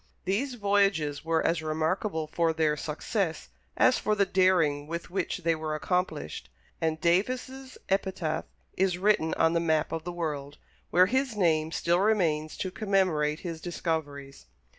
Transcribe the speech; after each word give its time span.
These 0.25 0.55
voyages 0.55 1.23
were 1.23 1.45
as 1.45 1.61
remarkable 1.61 2.25
for 2.25 2.53
their 2.53 2.75
success 2.75 3.49
as 3.77 3.99
for 3.99 4.15
the 4.15 4.25
daring 4.25 4.87
with 4.87 5.11
which 5.11 5.43
they 5.43 5.53
were 5.53 5.75
accomplished, 5.75 6.49
and 6.81 6.99
Davis' 6.99 7.77
epitaph 7.87 8.45
is 8.75 8.97
written 8.97 9.35
on 9.35 9.53
the 9.53 9.59
map 9.59 9.91
of 9.91 10.03
the 10.03 10.11
world, 10.11 10.57
where 10.89 11.05
his 11.05 11.35
name 11.37 11.71
still 11.71 11.99
remains 11.99 12.57
to 12.57 12.71
commemorate 12.71 13.41
his 13.41 13.61
discoveries. 13.61 14.47